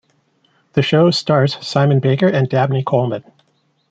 The 0.73 0.81
show 0.81 1.11
stars 1.11 1.63
Simon 1.63 1.99
Baker 1.99 2.27
and 2.27 2.49
Dabney 2.49 2.81
Coleman. 2.83 3.23